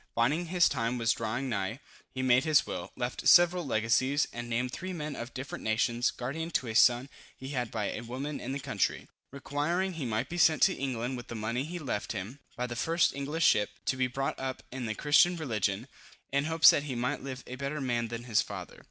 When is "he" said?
2.15-2.23, 7.37-7.49, 9.93-10.05, 11.65-11.77, 16.89-16.95